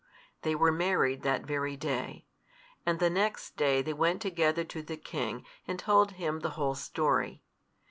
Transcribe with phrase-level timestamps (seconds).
[0.41, 2.25] They were married that very day.
[2.87, 6.73] And the next day they went together to the king, and told him the whole
[6.73, 7.43] story.